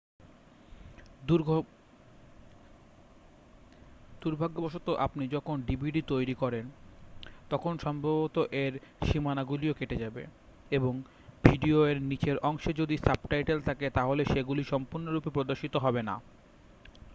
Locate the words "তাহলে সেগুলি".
13.89-14.63